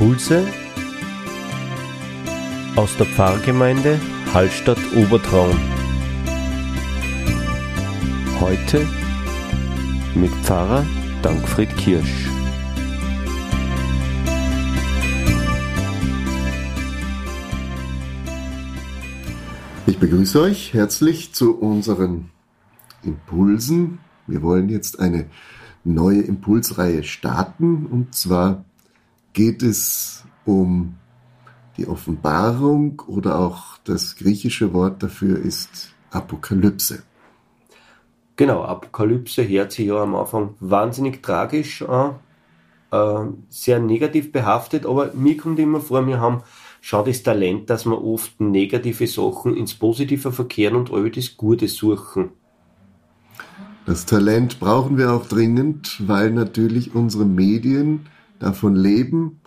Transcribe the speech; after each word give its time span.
Impulse 0.00 0.46
aus 2.74 2.96
der 2.96 3.04
Pfarrgemeinde 3.04 4.00
Hallstatt 4.32 4.78
Obertraun. 4.96 5.54
Heute 8.40 8.88
mit 10.14 10.30
Pfarrer 10.42 10.86
Dankfried 11.20 11.76
Kirsch. 11.76 12.30
Ich 19.86 19.98
begrüße 19.98 20.40
euch 20.40 20.72
herzlich 20.72 21.34
zu 21.34 21.58
unseren 21.58 22.30
Impulsen. 23.02 23.98
Wir 24.26 24.40
wollen 24.40 24.70
jetzt 24.70 24.98
eine 24.98 25.26
neue 25.84 26.22
Impulsreihe 26.22 27.02
starten 27.02 27.84
und 27.84 28.14
zwar 28.14 28.64
geht 29.32 29.62
es 29.62 30.24
um 30.44 30.96
die 31.76 31.86
Offenbarung 31.86 33.00
oder 33.06 33.38
auch 33.38 33.78
das 33.84 34.16
griechische 34.16 34.72
Wort 34.72 35.02
dafür 35.02 35.38
ist 35.38 35.94
Apokalypse. 36.10 37.02
Genau, 38.36 38.62
Apokalypse 38.62 39.46
hört 39.48 39.72
sich 39.72 39.86
ja 39.86 40.02
am 40.02 40.14
Anfang 40.14 40.54
wahnsinnig 40.60 41.22
tragisch 41.22 41.82
an, 41.82 42.16
äh, 42.90 43.26
sehr 43.48 43.78
negativ 43.80 44.32
behaftet, 44.32 44.86
aber 44.86 45.12
mir 45.14 45.36
kommt 45.36 45.58
immer 45.58 45.80
vor, 45.80 46.06
wir 46.06 46.20
haben 46.20 46.42
schon 46.80 47.04
das 47.04 47.22
Talent, 47.22 47.70
dass 47.70 47.86
wir 47.86 48.02
oft 48.02 48.40
negative 48.40 49.06
Sachen 49.06 49.56
ins 49.56 49.74
Positive 49.74 50.32
verkehren 50.32 50.76
und 50.76 50.92
all 50.92 51.10
das 51.10 51.36
Gute 51.36 51.68
suchen. 51.68 52.30
Das 53.86 54.06
Talent 54.06 54.60
brauchen 54.60 54.98
wir 54.98 55.12
auch 55.12 55.26
dringend, 55.26 55.96
weil 56.06 56.30
natürlich 56.30 56.94
unsere 56.94 57.24
Medien 57.24 58.06
davon 58.40 58.74
leben. 58.74 59.40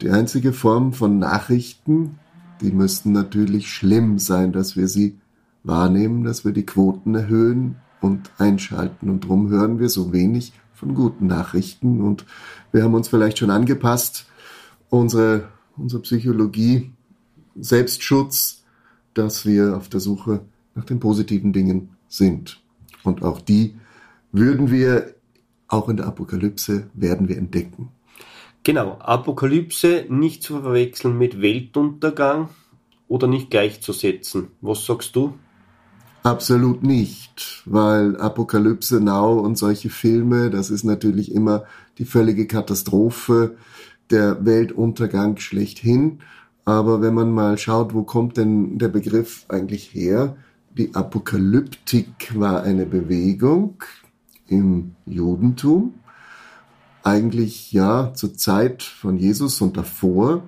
Die 0.00 0.08
einzige 0.08 0.52
Form 0.52 0.92
von 0.94 1.18
Nachrichten, 1.18 2.18
die 2.60 2.72
müssten 2.72 3.12
natürlich 3.12 3.72
schlimm 3.72 4.18
sein, 4.18 4.52
dass 4.52 4.76
wir 4.76 4.88
sie 4.88 5.18
wahrnehmen, 5.62 6.24
dass 6.24 6.44
wir 6.44 6.52
die 6.52 6.66
Quoten 6.66 7.14
erhöhen 7.14 7.76
und 8.00 8.30
einschalten. 8.38 9.10
Und 9.10 9.24
darum 9.24 9.50
hören 9.50 9.78
wir 9.78 9.88
so 9.88 10.12
wenig 10.12 10.52
von 10.72 10.94
guten 10.94 11.26
Nachrichten. 11.26 12.00
Und 12.00 12.24
wir 12.72 12.82
haben 12.82 12.94
uns 12.94 13.08
vielleicht 13.08 13.38
schon 13.38 13.50
angepasst, 13.50 14.26
unsere, 14.90 15.48
unsere 15.76 16.02
Psychologie, 16.02 16.92
Selbstschutz, 17.56 18.62
dass 19.14 19.46
wir 19.46 19.76
auf 19.76 19.88
der 19.88 20.00
Suche 20.00 20.40
nach 20.74 20.84
den 20.84 21.00
positiven 21.00 21.52
Dingen 21.52 21.90
sind. 22.08 22.60
Und 23.04 23.22
auch 23.22 23.40
die 23.40 23.76
würden 24.32 24.70
wir 24.70 25.14
auch 25.68 25.88
in 25.88 25.96
der 25.96 26.06
Apokalypse 26.06 26.88
werden 26.94 27.28
wir 27.28 27.38
entdecken. 27.38 27.88
Genau, 28.64 28.96
Apokalypse 29.00 30.06
nicht 30.08 30.42
zu 30.42 30.62
verwechseln 30.62 31.18
mit 31.18 31.42
Weltuntergang 31.42 32.48
oder 33.08 33.26
nicht 33.26 33.50
gleichzusetzen. 33.50 34.48
Was 34.62 34.86
sagst 34.86 35.14
du? 35.14 35.34
Absolut 36.22 36.82
nicht, 36.82 37.62
weil 37.66 38.16
Apokalypse 38.16 38.98
Now 39.02 39.38
und 39.40 39.58
solche 39.58 39.90
Filme, 39.90 40.48
das 40.48 40.70
ist 40.70 40.82
natürlich 40.82 41.30
immer 41.30 41.64
die 41.98 42.06
völlige 42.06 42.46
Katastrophe, 42.46 43.58
der 44.10 44.46
Weltuntergang 44.46 45.36
schlechthin. 45.36 46.20
Aber 46.64 47.02
wenn 47.02 47.12
man 47.12 47.32
mal 47.32 47.58
schaut, 47.58 47.92
wo 47.92 48.04
kommt 48.04 48.38
denn 48.38 48.78
der 48.78 48.88
Begriff 48.88 49.44
eigentlich 49.48 49.92
her? 49.92 50.38
Die 50.76 50.94
Apokalyptik 50.94 52.32
war 52.34 52.62
eine 52.62 52.86
Bewegung 52.86 53.84
im 54.48 54.94
Judentum, 55.04 55.92
eigentlich 57.04 57.70
ja 57.70 58.12
zur 58.14 58.34
Zeit 58.34 58.82
von 58.82 59.18
Jesus 59.18 59.60
und 59.60 59.76
davor, 59.76 60.42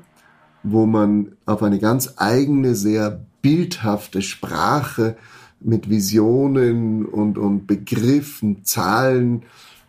wo 0.62 0.86
man 0.86 1.36
auf 1.44 1.62
eine 1.62 1.78
ganz 1.78 2.14
eigene, 2.16 2.74
sehr 2.74 3.24
bildhafte 3.42 4.22
Sprache 4.22 5.16
mit 5.60 5.88
Visionen 5.88 7.04
und, 7.04 7.38
und 7.38 7.66
Begriffen, 7.66 8.64
Zahlen 8.64 9.42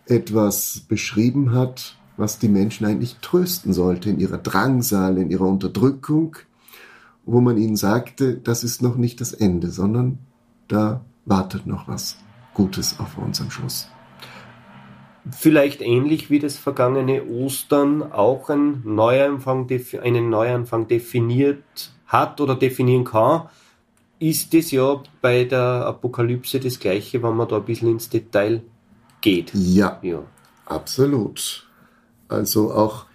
etwas 0.05 0.81
beschrieben 0.87 1.53
hat, 1.53 1.97
was 2.17 2.37
die 2.37 2.49
Menschen 2.49 2.85
eigentlich 2.85 3.17
trösten 3.21 3.73
sollte 3.73 4.09
in 4.09 4.19
ihrer 4.19 4.37
Drangsal, 4.37 5.17
in 5.17 5.31
ihrer 5.31 5.45
Unterdrückung, 5.45 6.35
wo 7.25 7.41
man 7.41 7.57
ihnen 7.57 7.75
sagte, 7.75 8.35
das 8.35 8.63
ist 8.63 8.81
noch 8.81 8.97
nicht 8.97 9.21
das 9.21 9.33
Ende, 9.33 9.71
sondern 9.71 10.19
da 10.67 11.05
wartet 11.25 11.65
noch 11.65 11.87
was 11.87 12.17
Gutes 12.53 12.99
auf 12.99 13.17
unseren 13.17 13.51
Schluss 13.51 13.87
vielleicht 15.31 15.81
ähnlich 15.81 16.29
wie 16.29 16.39
das 16.39 16.57
vergangene 16.57 17.25
Ostern 17.25 18.03
auch 18.03 18.49
ein 18.49 18.81
Neuanfang, 18.85 19.67
einen 20.01 20.29
Neuanfang 20.29 20.87
definiert 20.87 21.91
hat 22.05 22.39
oder 22.41 22.55
definieren 22.55 23.03
kann, 23.03 23.49
ist 24.19 24.53
es 24.53 24.71
ja 24.71 25.01
bei 25.21 25.43
der 25.43 25.85
Apokalypse 25.85 26.59
das 26.59 26.79
gleiche, 26.79 27.21
wenn 27.21 27.35
man 27.35 27.47
da 27.47 27.57
ein 27.57 27.65
bisschen 27.65 27.89
ins 27.89 28.09
Detail 28.09 28.61
geht. 29.21 29.51
Ja, 29.53 29.99
ja. 30.01 30.23
absolut. 30.65 31.67
Also 32.27 32.73
auch 32.73 33.05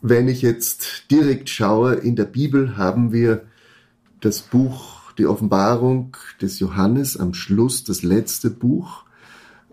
wenn 0.00 0.28
ich 0.28 0.42
jetzt 0.42 1.10
direkt 1.10 1.48
schaue, 1.48 1.94
in 1.94 2.16
der 2.16 2.24
Bibel 2.24 2.76
haben 2.76 3.12
wir 3.12 3.44
das 4.20 4.40
Buch, 4.40 5.12
die 5.18 5.26
Offenbarung 5.26 6.16
des 6.40 6.58
Johannes 6.58 7.16
am 7.16 7.34
Schluss, 7.34 7.84
das 7.84 8.02
letzte 8.02 8.50
Buch. 8.50 9.04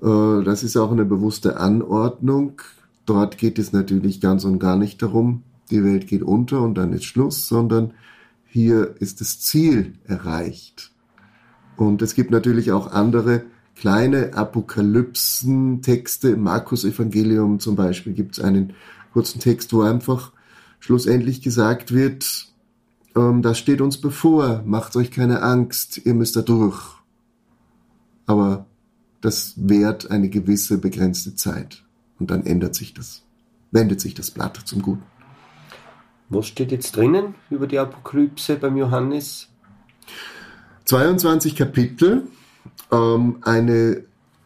Äh, 0.02 0.44
das 0.44 0.64
ist 0.64 0.78
auch 0.78 0.92
eine 0.92 1.06
bewusste 1.06 1.58
Anordnung. 1.58 2.62
Dort 3.06 3.38
geht 3.38 3.60
es 3.60 3.74
natürlich 3.74 4.22
ganz 4.22 4.46
und 4.46 4.60
gar 4.60 4.78
nicht 4.78 5.02
darum, 5.02 5.44
die 5.72 5.84
Welt 5.84 6.08
geht 6.08 6.24
unter 6.24 6.62
und 6.62 6.76
dann 6.76 6.94
ist 6.94 7.06
Schluss, 7.06 7.48
sondern 7.48 7.94
hier 8.46 8.96
ist 9.00 9.22
das 9.22 9.40
Ziel 9.40 9.94
erreicht. 10.06 10.92
Und 11.78 12.02
es 12.02 12.14
gibt 12.16 12.32
natürlich 12.32 12.72
auch 12.72 12.92
andere 12.92 13.44
kleine 13.76 14.34
Apokalypsen-Texte. 14.34 16.30
Im 16.30 16.44
Markus-Evangelium 16.44 17.60
zum 17.60 17.76
Beispiel 17.76 18.14
gibt 18.14 18.38
es 18.38 18.44
einen 18.44 18.74
kurzen 19.14 19.40
Text, 19.40 19.72
wo 19.74 19.82
einfach 19.82 20.34
schlussendlich 20.80 21.42
gesagt 21.42 21.94
wird, 21.94 22.48
ähm, 23.16 23.42
das 23.42 23.58
steht 23.58 23.82
uns 23.82 23.98
bevor, 23.98 24.64
macht 24.66 24.96
euch 24.96 25.12
keine 25.12 25.42
Angst, 25.42 26.02
ihr 26.06 26.14
müsst 26.14 26.36
da 26.36 26.42
durch. 26.42 26.80
Aber 28.26 28.66
das 29.22 29.54
währt 29.58 30.12
eine 30.12 30.30
gewisse 30.30 30.78
begrenzte 30.78 31.36
Zeit. 31.36 31.84
Und 32.20 32.32
dann 32.32 32.46
ändert 32.46 32.76
sich 32.76 32.94
das, 32.94 33.24
wendet 33.72 34.02
sich 34.02 34.14
das 34.14 34.32
Blatt 34.32 34.58
zum 34.66 34.82
Guten. 34.82 35.04
Was 36.30 36.48
steht 36.48 36.72
jetzt 36.72 36.96
drinnen 36.96 37.36
über 37.50 37.66
die 37.66 37.80
Apokalypse 37.80 38.56
beim 38.58 38.78
Johannes? 38.78 39.48
22 40.86 41.56
Kapitel, 41.56 42.28
ähm, 42.92 43.38
eine 43.42 44.04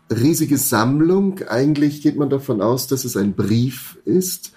riesige 0.09 0.57
Sammlung. 0.57 1.41
Eigentlich 1.47 2.01
geht 2.01 2.17
man 2.17 2.29
davon 2.29 2.61
aus, 2.61 2.87
dass 2.87 3.05
es 3.05 3.17
ein 3.17 3.33
Brief 3.33 3.97
ist, 4.05 4.53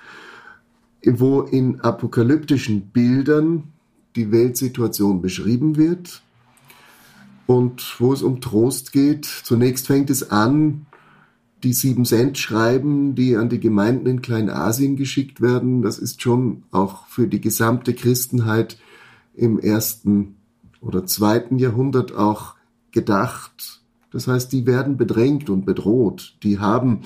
wo 1.05 1.43
in 1.43 1.81
apokalyptischen 1.81 2.91
Bildern 2.91 3.73
die 4.15 4.31
Weltsituation 4.31 5.21
beschrieben 5.21 5.77
wird 5.77 6.23
und 7.47 7.97
wo 7.99 8.13
es 8.13 8.23
um 8.23 8.41
Trost 8.41 8.93
geht. 8.93 9.25
Zunächst 9.25 9.87
fängt 9.87 10.11
es 10.11 10.31
an, 10.31 10.87
die 11.63 11.73
sieben 11.73 12.05
Cent 12.05 12.39
schreiben, 12.39 13.15
die 13.15 13.37
an 13.37 13.49
die 13.49 13.61
Gemeinden 13.61 14.07
in 14.07 14.23
Kleinasien 14.23 14.97
geschickt 14.97 15.41
werden. 15.41 15.83
Das 15.83 15.99
ist 15.99 16.23
schon 16.23 16.65
auch 16.71 17.07
für 17.07 17.27
die 17.27 17.41
gesamte 17.41 17.95
Christenheit 17.95 18.79
im 19.35 19.59
ersten 19.59 20.37
oder 20.81 21.07
zweiten 21.07 21.59
Jahrhundert 21.59 22.15
auch 22.15 22.55
gedacht. 22.93 23.81
Das 24.11 24.29
heißt, 24.29 24.53
die 24.53 24.67
werden 24.67 24.97
bedrängt 24.97 25.51
und 25.51 25.67
bedroht. 25.67 26.37
Die 26.43 26.59
haben 26.59 27.03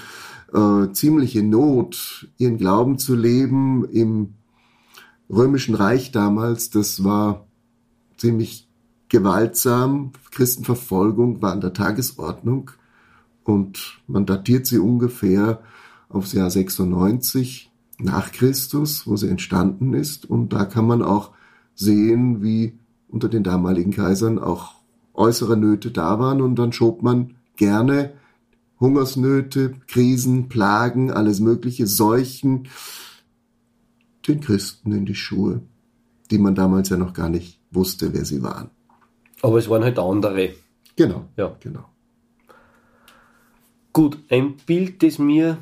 äh, 0.52 0.92
ziemliche 0.92 1.42
Not, 1.42 2.28
ihren 2.38 2.58
Glauben 2.58 2.98
zu 2.98 3.14
leben 3.14 3.84
im 3.86 4.34
römischen 5.28 5.74
Reich 5.74 6.12
damals. 6.12 6.70
Das 6.70 7.04
war 7.04 7.46
ziemlich 8.16 8.69
gewaltsam. 9.10 10.12
Christenverfolgung 10.30 11.42
war 11.42 11.52
an 11.52 11.60
der 11.60 11.74
Tagesordnung 11.74 12.70
und 13.44 14.00
man 14.06 14.24
datiert 14.24 14.66
sie 14.66 14.78
ungefähr 14.78 15.60
aufs 16.08 16.32
Jahr 16.32 16.50
96 16.50 17.70
nach 17.98 18.32
Christus, 18.32 19.06
wo 19.06 19.16
sie 19.16 19.28
entstanden 19.28 19.92
ist. 19.92 20.24
Und 20.24 20.52
da 20.52 20.64
kann 20.64 20.86
man 20.86 21.02
auch 21.02 21.32
sehen, 21.74 22.42
wie 22.42 22.78
unter 23.08 23.28
den 23.28 23.42
damaligen 23.42 23.90
Kaisern 23.90 24.38
auch 24.38 24.76
äußere 25.12 25.56
Nöte 25.56 25.90
da 25.90 26.18
waren 26.18 26.40
und 26.40 26.56
dann 26.56 26.72
schob 26.72 27.02
man 27.02 27.34
gerne 27.56 28.14
Hungersnöte, 28.78 29.74
Krisen, 29.88 30.48
Plagen, 30.48 31.10
alles 31.10 31.40
mögliche, 31.40 31.86
Seuchen 31.86 32.68
den 34.26 34.40
Christen 34.40 34.92
in 34.92 35.06
die 35.06 35.14
Schuhe, 35.14 35.62
die 36.30 36.38
man 36.38 36.54
damals 36.54 36.88
ja 36.88 36.96
noch 36.96 37.12
gar 37.12 37.28
nicht 37.28 37.60
wusste, 37.70 38.14
wer 38.14 38.24
sie 38.24 38.42
waren. 38.42 38.70
Aber 39.42 39.58
es 39.58 39.68
waren 39.68 39.84
halt 39.84 39.98
andere. 39.98 40.50
Genau. 40.96 41.24
Ja. 41.36 41.56
Genau. 41.60 41.84
Gut, 43.92 44.18
ein 44.28 44.56
Bild, 44.66 45.02
das 45.02 45.18
mir 45.18 45.58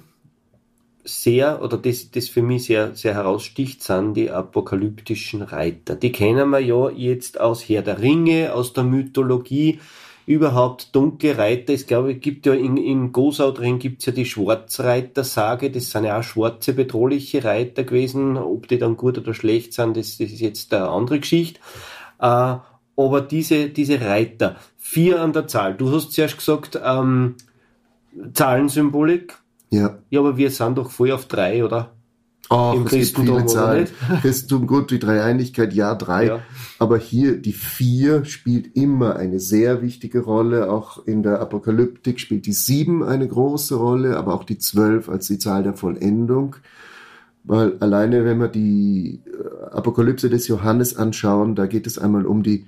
sehr, 1.05 1.63
oder 1.63 1.79
das, 1.79 2.11
das 2.11 2.29
für 2.29 2.43
mich 2.43 2.65
sehr, 2.65 2.95
sehr 2.95 3.15
heraussticht, 3.15 3.83
sind 3.83 4.15
die 4.15 4.31
apokalyptischen 4.31 5.43
Reiter. 5.43 5.97
Die 5.97 6.13
kennen 6.13 6.51
wir 6.51 6.59
ja 6.59 6.91
jetzt 6.91 7.41
aus 7.41 7.69
Herr 7.69 7.83
der 7.83 8.03
Ringe, 8.03 8.53
aus 8.53 8.75
der 8.75 8.85
Mythologie, 8.85 9.81
überhaupt 10.27 10.95
dunkle 10.95 11.39
Reiter. 11.39 11.73
Es 11.73 11.87
glaube 11.87 12.13
ich, 12.13 12.21
gibt 12.21 12.45
ja 12.45 12.53
in, 12.53 12.77
in 12.77 13.13
Gosau 13.13 13.51
drin 13.51 13.79
gibt's 13.79 14.05
ja 14.05 14.13
die 14.13 14.27
Schwarzreiter-Sage, 14.27 15.71
das 15.71 15.91
sind 15.91 16.05
ja 16.05 16.19
auch 16.19 16.23
schwarze, 16.23 16.75
bedrohliche 16.75 17.45
Reiter 17.45 17.85
gewesen. 17.85 18.37
Ob 18.37 18.69
die 18.69 18.79
dann 18.79 18.99
gut 18.99 19.17
oder 19.17 19.33
schlecht 19.33 19.73
sind, 19.73 19.97
das, 19.97 20.19
das 20.19 20.31
ist 20.31 20.41
jetzt 20.41 20.75
eine 20.75 20.89
andere 20.89 21.21
Geschichte. 21.21 21.61
Äh, 22.21 22.57
aber 22.99 23.21
diese, 23.21 23.69
diese 23.69 24.01
Reiter, 24.01 24.57
vier 24.77 25.23
an 25.23 25.33
der 25.33 25.47
Zahl. 25.47 25.75
Du 25.75 25.91
hast 25.93 26.13
zuerst 26.13 26.39
gesagt, 26.39 26.79
ähm, 26.85 27.37
Zahlensymbolik. 28.35 29.39
Ja. 29.71 29.99
Ja, 30.11 30.21
aber 30.21 30.37
wir 30.37 30.51
sind 30.51 30.77
doch 30.77 30.91
voll 30.91 31.13
auf 31.13 31.27
drei, 31.27 31.65
oder? 31.65 31.93
Ach, 32.51 32.75
Im 32.75 32.85
es 32.85 32.89
Christentum, 32.91 33.37
gibt 33.37 33.51
viele 33.51 33.61
Zahlen. 33.61 33.89
Christentum, 34.23 34.67
gut, 34.67 34.91
die 34.91 34.99
Dreieinigkeit, 34.99 35.75
ja, 35.75 35.95
drei. 35.95 36.27
Ja. 36.27 36.41
Aber 36.79 36.99
hier 36.99 37.37
die 37.37 37.53
vier 37.53 38.25
spielt 38.25 38.75
immer 38.75 39.17
eine 39.17 39.39
sehr 39.39 39.83
wichtige 39.83 40.21
Rolle. 40.21 40.71
Auch 40.71 41.07
in 41.07 41.23
der 41.23 41.41
Apokalyptik 41.41 42.19
spielt 42.19 42.47
die 42.47 42.53
sieben 42.53 43.05
eine 43.05 43.29
große 43.29 43.77
Rolle, 43.77 44.17
aber 44.17 44.35
auch 44.35 44.45
die 44.45 44.59
zwölf 44.59 45.09
als 45.09 45.27
die 45.27 45.39
Zahl 45.39 45.63
der 45.63 45.75
Vollendung. 45.75 46.57
Weil 47.45 47.77
alleine, 47.79 48.25
wenn 48.25 48.41
wir 48.41 48.49
die 48.49 49.21
äh, 49.27 49.71
Apokalypse 49.71 50.31
des 50.31 50.49
Johannes 50.49 50.97
anschauen, 50.97 51.55
da 51.55 51.67
geht 51.67 51.87
es 51.87 51.99
einmal 51.99 52.27
um 52.27 52.43
die 52.43 52.67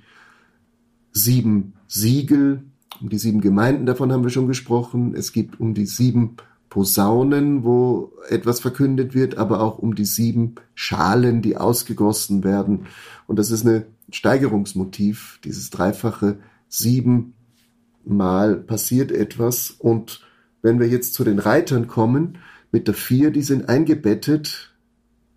sieben 1.11 1.73
Siegel, 1.87 2.63
um 3.01 3.09
die 3.09 3.17
sieben 3.17 3.41
Gemeinden, 3.41 3.85
davon 3.85 4.11
haben 4.11 4.23
wir 4.23 4.29
schon 4.29 4.47
gesprochen. 4.47 5.15
Es 5.15 5.33
geht 5.33 5.59
um 5.59 5.73
die 5.73 5.85
sieben 5.85 6.37
Posaunen, 6.69 7.63
wo 7.63 8.13
etwas 8.29 8.61
verkündet 8.61 9.13
wird, 9.13 9.37
aber 9.37 9.61
auch 9.61 9.77
um 9.77 9.93
die 9.93 10.05
sieben 10.05 10.55
Schalen, 10.73 11.41
die 11.41 11.57
ausgegossen 11.57 12.43
werden. 12.43 12.87
Und 13.27 13.37
das 13.39 13.51
ist 13.51 13.65
ein 13.65 13.83
Steigerungsmotiv, 14.09 15.39
dieses 15.43 15.69
dreifache 15.69 16.39
siebenmal 16.69 18.55
passiert 18.55 19.11
etwas. 19.11 19.71
Und 19.71 20.21
wenn 20.61 20.79
wir 20.79 20.87
jetzt 20.87 21.13
zu 21.13 21.23
den 21.23 21.39
Reitern 21.39 21.87
kommen, 21.87 22.37
mit 22.71 22.87
der 22.87 22.93
vier, 22.93 23.31
die 23.31 23.41
sind 23.41 23.67
eingebettet, 23.67 24.73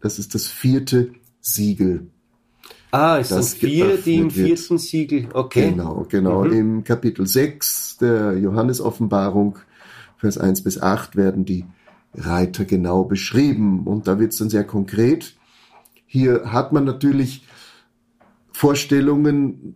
das 0.01 0.19
ist 0.19 0.35
das 0.35 0.47
vierte 0.47 1.13
Siegel. 1.41 2.07
Ah, 2.95 3.19
es 3.19 3.31
sind 3.31 3.45
vier, 3.45 3.97
die 3.97 4.15
im 4.19 4.31
vierten 4.31 4.79
Siegel, 4.79 5.27
okay. 5.33 5.71
Genau, 5.71 6.07
genau. 6.09 6.45
Mhm. 6.45 6.53
Im 6.53 6.85
Kapitel 6.85 7.27
6 7.27 7.97
der 7.97 8.39
Johannes-Offenbarung 8.39 9.59
Vers 10.17 10.39
1 10.39 10.63
bis 10.63 10.81
8 10.81 11.17
werden 11.17 11.45
die 11.45 11.65
Reiter 12.15 12.65
genau 12.65 13.03
beschrieben 13.03 13.89
und 13.89 14.07
da 14.07 14.21
wird 14.21 14.31
es 14.31 14.39
dann 14.39 14.49
sehr 14.49 14.63
konkret. 14.63 15.35
Hier 16.07 16.53
hat 16.53 16.73
man 16.73 16.85
natürlich 16.85 17.45
Vorstellungen, 18.53 19.75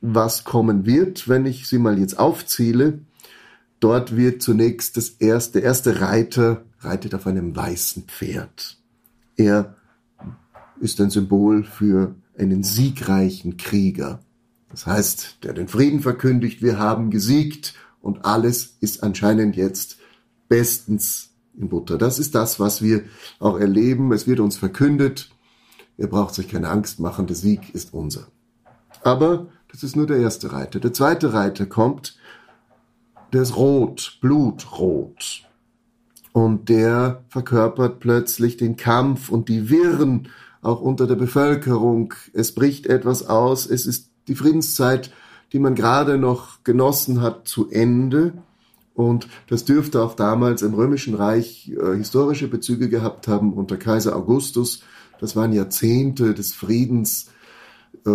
was 0.00 0.44
kommen 0.44 0.86
wird, 0.86 1.28
wenn 1.28 1.44
ich 1.44 1.68
sie 1.68 1.76
mal 1.76 1.98
jetzt 1.98 2.18
aufzähle. 2.18 3.00
Dort 3.78 4.16
wird 4.16 4.40
zunächst 4.40 4.96
das 4.96 5.10
erste, 5.10 5.60
der 5.60 5.64
erste 5.64 6.00
Reiter 6.00 6.64
reitet 6.80 7.14
auf 7.14 7.26
einem 7.26 7.54
weißen 7.54 8.04
Pferd. 8.04 8.78
Er 9.36 9.76
ist 10.80 10.98
ein 11.02 11.10
Symbol 11.10 11.64
für 11.64 12.14
einen 12.38 12.62
siegreichen 12.62 13.56
Krieger. 13.56 14.20
Das 14.70 14.86
heißt, 14.86 15.44
der 15.44 15.52
den 15.52 15.68
Frieden 15.68 16.00
verkündigt, 16.00 16.62
wir 16.62 16.78
haben 16.78 17.10
gesiegt 17.10 17.74
und 18.00 18.24
alles 18.24 18.76
ist 18.80 19.02
anscheinend 19.02 19.56
jetzt 19.56 19.98
bestens 20.48 21.30
in 21.56 21.68
Butter. 21.68 21.98
Das 21.98 22.18
ist 22.18 22.34
das, 22.34 22.58
was 22.58 22.82
wir 22.82 23.04
auch 23.38 23.58
erleben. 23.58 24.12
Es 24.12 24.26
wird 24.26 24.40
uns 24.40 24.56
verkündet. 24.56 25.30
Ihr 25.96 26.08
braucht 26.08 26.34
sich 26.34 26.48
keine 26.48 26.68
Angst 26.68 26.98
machen, 26.98 27.26
der 27.26 27.36
Sieg 27.36 27.74
ist 27.74 27.94
unser. 27.94 28.26
Aber 29.02 29.46
das 29.70 29.82
ist 29.82 29.96
nur 29.96 30.06
der 30.06 30.18
erste 30.18 30.52
Reiter. 30.52 30.80
Der 30.80 30.92
zweite 30.92 31.32
Reiter 31.32 31.66
kommt, 31.66 32.16
der 33.32 33.42
ist 33.42 33.56
rot, 33.56 34.18
blutrot. 34.20 35.44
Und 36.32 36.68
der 36.68 37.22
verkörpert 37.28 38.00
plötzlich 38.00 38.56
den 38.56 38.76
Kampf 38.76 39.28
und 39.28 39.48
die 39.48 39.70
Wirren 39.70 40.28
auch 40.64 40.80
unter 40.80 41.06
der 41.06 41.16
Bevölkerung. 41.16 42.14
Es 42.32 42.52
bricht 42.52 42.86
etwas 42.86 43.26
aus. 43.26 43.66
Es 43.66 43.86
ist 43.86 44.10
die 44.28 44.34
Friedenszeit 44.34 45.10
die 45.54 45.60
man 45.60 45.76
gerade 45.76 46.18
noch 46.18 46.64
genossen 46.64 47.22
hat, 47.22 47.46
zu 47.46 47.70
Ende. 47.70 48.32
Und 48.92 49.28
das 49.48 49.64
dürfte 49.64 50.02
auch 50.02 50.14
damals 50.14 50.62
im 50.62 50.74
Römischen 50.74 51.14
Reich 51.14 51.70
äh, 51.70 51.96
historische 51.96 52.48
Bezüge 52.48 52.88
gehabt 52.88 53.28
haben 53.28 53.52
unter 53.52 53.76
Kaiser 53.76 54.16
Augustus. 54.16 54.82
Das 55.20 55.36
waren 55.36 55.52
Jahrzehnte 55.52 56.34
des 56.34 56.52
Friedens, 56.52 57.30
äh, 58.04 58.10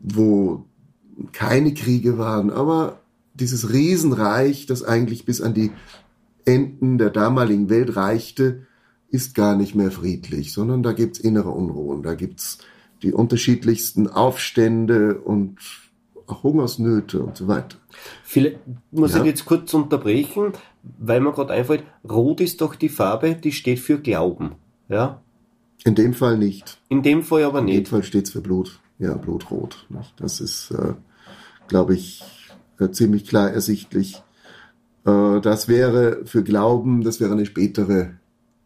wo 0.00 0.64
keine 1.32 1.74
Kriege 1.74 2.16
waren, 2.16 2.50
aber 2.50 3.00
dieses 3.34 3.70
Riesenreich, 3.70 4.64
das 4.64 4.82
eigentlich 4.82 5.26
bis 5.26 5.42
an 5.42 5.52
die 5.52 5.72
Enden 6.46 6.96
der 6.96 7.10
damaligen 7.10 7.68
Welt 7.68 7.96
reichte, 7.96 8.66
ist 9.10 9.34
gar 9.34 9.56
nicht 9.56 9.74
mehr 9.74 9.90
friedlich, 9.90 10.52
sondern 10.52 10.82
da 10.82 10.92
gibt's 10.92 11.18
innere 11.18 11.50
Unruhen, 11.50 12.02
da 12.02 12.14
gibt's 12.14 12.58
die 13.02 13.12
unterschiedlichsten 13.12 14.08
Aufstände 14.08 15.18
und 15.18 15.58
Hungersnöte 16.42 17.22
und 17.22 17.36
so 17.36 17.48
weiter. 17.48 17.78
Vielleicht 18.22 18.58
muss 18.90 19.14
ja. 19.14 19.20
ich 19.20 19.26
jetzt 19.26 19.44
kurz 19.46 19.72
unterbrechen, 19.72 20.52
weil 20.98 21.20
mir 21.20 21.32
gerade 21.32 21.54
einfällt, 21.54 21.84
Rot 22.08 22.40
ist 22.40 22.60
doch 22.60 22.74
die 22.74 22.88
Farbe, 22.88 23.34
die 23.34 23.52
steht 23.52 23.78
für 23.78 23.98
Glauben. 23.98 24.56
Ja? 24.88 25.22
In 25.84 25.94
dem 25.94 26.12
Fall 26.12 26.36
nicht. 26.36 26.78
In 26.88 27.02
dem 27.02 27.22
Fall 27.22 27.44
aber 27.44 27.62
nicht. 27.62 27.76
In 27.76 27.84
dem 27.84 27.90
Fall 27.90 28.02
steht 28.02 28.26
es 28.26 28.32
für 28.32 28.40
Blut. 28.40 28.80
Ja, 28.98 29.14
Blutrot. 29.14 29.86
Das 30.16 30.40
ist, 30.40 30.72
äh, 30.72 30.94
glaube 31.68 31.94
ich, 31.94 32.24
äh, 32.78 32.90
ziemlich 32.90 33.26
klar 33.26 33.50
ersichtlich. 33.50 34.22
Äh, 35.06 35.40
das 35.40 35.68
wäre 35.68 36.22
für 36.24 36.42
Glauben, 36.42 37.02
das 37.02 37.20
wäre 37.20 37.32
eine 37.32 37.46
spätere 37.46 38.17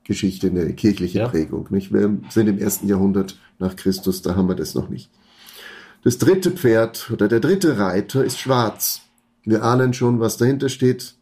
Geschichte, 0.04 0.48
eine 0.48 0.72
kirchliche 0.72 1.20
ja. 1.20 1.28
Prägung. 1.28 1.68
Nicht? 1.70 1.92
Wir 1.92 2.18
sind 2.30 2.48
im 2.48 2.58
ersten 2.58 2.88
Jahrhundert 2.88 3.38
nach 3.58 3.76
Christus, 3.76 4.22
da 4.22 4.34
haben 4.34 4.48
wir 4.48 4.56
das 4.56 4.74
noch 4.74 4.88
nicht. 4.88 5.10
Das 6.02 6.18
dritte 6.18 6.50
Pferd 6.50 7.10
oder 7.12 7.28
der 7.28 7.40
dritte 7.40 7.78
Reiter 7.78 8.24
ist 8.24 8.38
schwarz. 8.38 9.02
Wir 9.44 9.62
ahnen 9.62 9.94
schon, 9.94 10.18
was 10.18 10.36
dahinter 10.36 10.68
steht. 10.68 11.14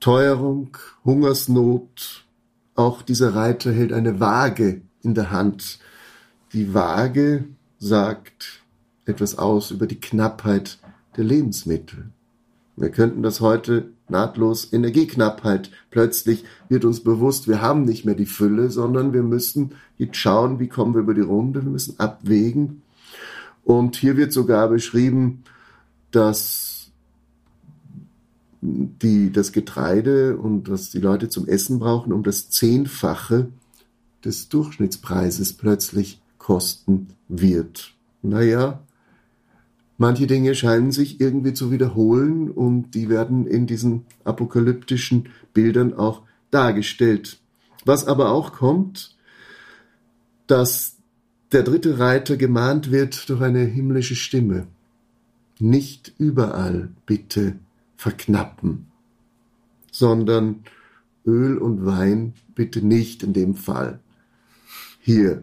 Teuerung, 0.00 0.76
Hungersnot. 1.04 2.24
Auch 2.74 3.02
dieser 3.02 3.34
Reiter 3.34 3.72
hält 3.72 3.92
eine 3.92 4.20
Waage 4.20 4.82
in 5.02 5.14
der 5.14 5.30
Hand. 5.30 5.78
Die 6.52 6.72
Waage 6.72 7.44
sagt 7.78 8.62
etwas 9.04 9.38
aus 9.38 9.70
über 9.70 9.86
die 9.86 10.00
Knappheit 10.00 10.78
der 11.16 11.24
Lebensmittel. 11.24 12.10
Wir 12.76 12.90
könnten 12.90 13.22
das 13.22 13.40
heute 13.40 13.90
nahtlos 14.08 14.72
Energieknappheit. 14.72 15.70
Plötzlich 15.90 16.44
wird 16.68 16.84
uns 16.84 17.00
bewusst, 17.00 17.48
wir 17.48 17.60
haben 17.60 17.84
nicht 17.84 18.04
mehr 18.04 18.14
die 18.14 18.26
Fülle, 18.26 18.70
sondern 18.70 19.12
wir 19.12 19.22
müssen 19.22 19.72
jetzt 19.98 20.16
schauen, 20.16 20.58
wie 20.60 20.68
kommen 20.68 20.94
wir 20.94 21.00
über 21.00 21.14
die 21.14 21.20
Runde. 21.20 21.62
Wir 21.62 21.70
müssen 21.70 21.98
abwägen, 21.98 22.82
und 23.66 23.96
hier 23.96 24.16
wird 24.16 24.32
sogar 24.32 24.68
beschrieben, 24.68 25.42
dass 26.12 26.92
die, 28.60 29.32
das 29.32 29.50
Getreide 29.50 30.36
und 30.36 30.70
was 30.70 30.90
die 30.90 31.00
Leute 31.00 31.28
zum 31.28 31.48
Essen 31.48 31.80
brauchen, 31.80 32.12
um 32.12 32.22
das 32.22 32.48
Zehnfache 32.48 33.48
des 34.24 34.48
Durchschnittspreises 34.50 35.54
plötzlich 35.54 36.22
kosten 36.38 37.08
wird. 37.28 37.92
Naja, 38.22 38.78
manche 39.98 40.26
Dinge 40.26 40.54
scheinen 40.54 40.92
sich 40.92 41.20
irgendwie 41.20 41.54
zu 41.54 41.70
wiederholen 41.70 42.50
und 42.50 42.92
die 42.92 43.08
werden 43.08 43.46
in 43.46 43.66
diesen 43.66 44.04
apokalyptischen 44.24 45.28
Bildern 45.54 45.94
auch 45.94 46.22
dargestellt. 46.50 47.38
Was 47.84 48.06
aber 48.06 48.30
auch 48.30 48.52
kommt, 48.52 49.16
dass 50.46 50.96
der 51.52 51.62
dritte 51.62 51.98
Reiter 51.98 52.36
gemahnt 52.36 52.90
wird 52.90 53.28
durch 53.28 53.40
eine 53.40 53.64
himmlische 53.64 54.16
Stimme. 54.16 54.66
Nicht 55.58 56.12
überall 56.18 56.90
bitte 57.06 57.56
verknappen, 57.96 58.86
sondern 59.90 60.64
Öl 61.24 61.58
und 61.58 61.86
Wein 61.86 62.34
bitte 62.54 62.84
nicht 62.84 63.22
in 63.22 63.32
dem 63.32 63.54
Fall. 63.54 64.00
Hier. 65.00 65.42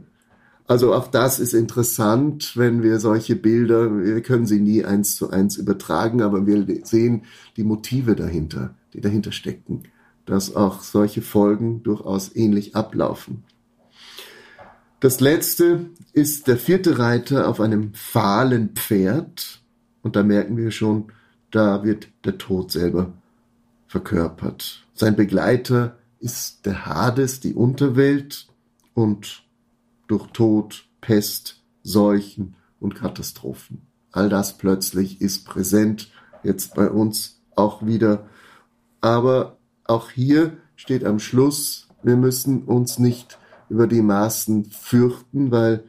Also 0.65 0.93
auch 0.93 1.07
das 1.07 1.39
ist 1.39 1.53
interessant, 1.53 2.55
wenn 2.55 2.83
wir 2.83 2.99
solche 2.99 3.35
Bilder, 3.35 4.03
wir 4.03 4.21
können 4.21 4.45
sie 4.45 4.61
nie 4.61 4.85
eins 4.85 5.15
zu 5.15 5.29
eins 5.29 5.57
übertragen, 5.57 6.21
aber 6.21 6.47
wir 6.47 6.65
sehen 6.85 7.23
die 7.57 7.63
Motive 7.63 8.15
dahinter, 8.15 8.73
die 8.93 9.01
dahinter 9.01 9.33
stecken, 9.33 9.83
dass 10.25 10.55
auch 10.55 10.81
solche 10.81 11.21
Folgen 11.21 11.83
durchaus 11.83 12.33
ähnlich 12.33 12.75
ablaufen. 12.75 13.43
Das 15.01 15.19
letzte 15.19 15.87
ist 16.13 16.47
der 16.47 16.55
vierte 16.55 16.97
Reiter 16.97 17.49
auf 17.49 17.59
einem 17.59 17.93
fahlen 17.93 18.69
Pferd. 18.69 19.61
Und 20.01 20.15
da 20.15 20.23
merken 20.23 20.55
wir 20.55 20.71
schon, 20.71 21.11
da 21.51 21.83
wird 21.83 22.07
der 22.23 22.37
Tod 22.37 22.71
selber 22.71 23.11
verkörpert. 23.85 24.85
Sein 24.93 25.17
Begleiter 25.17 25.97
ist 26.21 26.65
der 26.65 26.85
Hades, 26.85 27.41
die 27.41 27.53
Unterwelt 27.53 28.47
und 28.93 29.43
durch 30.07 30.27
Tod, 30.27 30.85
Pest, 31.01 31.63
Seuchen 31.83 32.55
und 32.79 32.95
Katastrophen. 32.95 33.87
All 34.11 34.29
das 34.29 34.57
plötzlich 34.57 35.21
ist 35.21 35.45
präsent, 35.45 36.11
jetzt 36.43 36.75
bei 36.75 36.89
uns 36.89 37.41
auch 37.55 37.85
wieder. 37.85 38.27
Aber 39.01 39.57
auch 39.85 40.11
hier 40.11 40.57
steht 40.75 41.03
am 41.03 41.19
Schluss, 41.19 41.87
wir 42.03 42.15
müssen 42.15 42.63
uns 42.63 42.99
nicht 42.99 43.39
über 43.69 43.87
die 43.87 44.01
Maßen 44.01 44.65
fürchten, 44.65 45.51
weil 45.51 45.83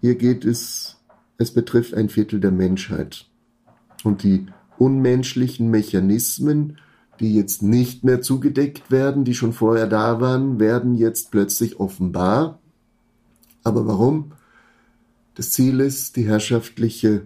hier 0.00 0.16
geht 0.16 0.44
es, 0.44 0.96
es 1.38 1.52
betrifft 1.52 1.94
ein 1.94 2.08
Viertel 2.08 2.40
der 2.40 2.50
Menschheit. 2.50 3.26
Und 4.04 4.22
die 4.22 4.46
unmenschlichen 4.78 5.70
Mechanismen, 5.70 6.78
die 7.20 7.34
jetzt 7.34 7.62
nicht 7.62 8.04
mehr 8.04 8.20
zugedeckt 8.20 8.90
werden, 8.90 9.24
die 9.24 9.34
schon 9.34 9.52
vorher 9.52 9.86
da 9.86 10.20
waren, 10.20 10.60
werden 10.60 10.94
jetzt 10.94 11.30
plötzlich 11.30 11.80
offenbar. 11.80 12.60
Aber 13.62 13.86
warum? 13.86 14.32
Das 15.34 15.50
Ziel 15.52 15.80
ist, 15.80 16.16
die 16.16 16.26
herrschaftliche, 16.26 17.22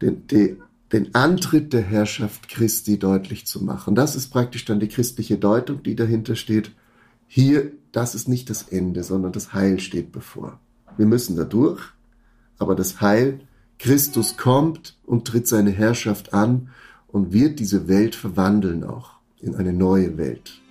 den, 0.00 0.26
die, 0.26 0.56
den 0.92 1.14
Antritt 1.14 1.72
der 1.72 1.82
Herrschaft 1.82 2.48
Christi 2.48 2.98
deutlich 2.98 3.46
zu 3.46 3.64
machen. 3.64 3.94
Das 3.94 4.16
ist 4.16 4.28
praktisch 4.28 4.64
dann 4.64 4.80
die 4.80 4.88
christliche 4.88 5.38
Deutung, 5.38 5.82
die 5.82 5.96
dahinter 5.96 6.36
steht. 6.36 6.72
Hier, 7.26 7.72
das 7.92 8.14
ist 8.14 8.28
nicht 8.28 8.50
das 8.50 8.64
Ende, 8.64 9.02
sondern 9.02 9.32
das 9.32 9.54
Heil 9.54 9.80
steht 9.80 10.12
bevor. 10.12 10.60
Wir 10.96 11.06
müssen 11.06 11.36
da 11.36 11.44
durch, 11.44 11.82
aber 12.58 12.74
das 12.74 13.00
Heil, 13.00 13.40
Christus 13.78 14.36
kommt 14.36 14.98
und 15.06 15.26
tritt 15.26 15.48
seine 15.48 15.70
Herrschaft 15.70 16.34
an 16.34 16.68
und 17.08 17.32
wird 17.32 17.58
diese 17.58 17.88
Welt 17.88 18.14
verwandeln 18.14 18.84
auch 18.84 19.12
in 19.40 19.54
eine 19.54 19.72
neue 19.72 20.16
Welt. 20.18 20.61